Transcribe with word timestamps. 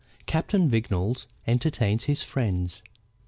CAPTAIN 0.25 0.67
VIGNOLLES 0.67 1.27
ENTERTAINS 1.45 2.05
HIS 2.05 2.23
FRIENDS. 2.23 2.81